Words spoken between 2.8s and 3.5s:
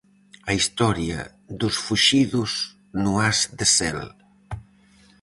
no As